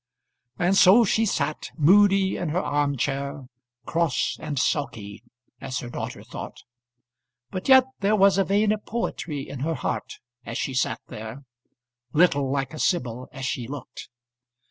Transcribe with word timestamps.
And 0.57 0.75
so 0.75 1.05
she 1.05 1.27
sat 1.27 1.69
moody 1.77 2.35
in 2.35 2.49
her 2.49 2.59
arm 2.59 2.97
chair, 2.97 3.45
cross 3.85 4.35
and 4.39 4.57
sulky, 4.57 5.21
as 5.59 5.77
her 5.77 5.91
daughter 5.91 6.23
thought. 6.23 6.63
But 7.51 7.69
yet 7.69 7.83
there 7.99 8.15
was 8.15 8.39
a 8.39 8.43
vein 8.43 8.71
of 8.71 8.83
poetry 8.87 9.47
in 9.47 9.59
her 9.59 9.75
heart, 9.75 10.13
as 10.43 10.57
she 10.57 10.73
sat 10.73 11.01
there, 11.09 11.43
little 12.13 12.51
like 12.51 12.73
a 12.73 12.79
sibyl 12.79 13.29
as 13.31 13.45
she 13.45 13.67
looked. 13.67 14.09